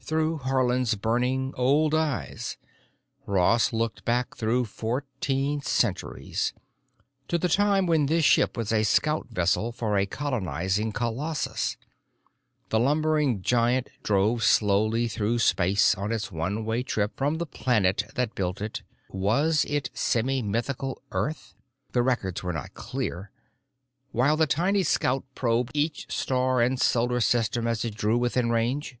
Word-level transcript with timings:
Through 0.00 0.40
Haarland's 0.40 0.96
burning, 0.96 1.54
old 1.56 1.94
eyes, 1.94 2.58
Ross 3.24 3.72
looked 3.72 4.04
back 4.04 4.36
through 4.36 4.66
fourteen 4.66 5.62
centuries, 5.62 6.52
to 7.28 7.38
the 7.38 7.48
time 7.48 7.86
when 7.86 8.04
this 8.04 8.22
ship 8.22 8.54
was 8.54 8.70
a 8.70 8.82
scout 8.82 9.28
vessel 9.30 9.72
for 9.72 9.96
a 9.96 10.04
colonizing 10.04 10.92
colossus. 10.92 11.78
The 12.68 12.78
lumbering 12.78 13.40
giant 13.40 13.88
drove 14.02 14.42
slowly 14.42 15.08
through 15.08 15.38
space 15.38 15.94
on 15.94 16.12
its 16.12 16.30
one 16.30 16.66
way 16.66 16.82
trip 16.82 17.16
from 17.16 17.38
the 17.38 17.46
planet 17.46 18.04
that 18.14 18.34
built 18.34 18.60
it—was 18.60 19.64
it 19.64 19.88
semi 19.94 20.42
mythical 20.42 21.00
Earth? 21.12 21.54
The 21.92 22.02
records 22.02 22.42
were 22.42 22.52
not 22.52 22.74
clear—while 22.74 24.36
the 24.36 24.46
tiny 24.46 24.82
scout 24.82 25.24
probed 25.34 25.70
each 25.72 26.12
star 26.12 26.60
and 26.60 26.78
solar 26.78 27.20
system 27.22 27.66
as 27.66 27.86
it 27.86 27.94
drew 27.94 28.18
within 28.18 28.50
range. 28.50 28.98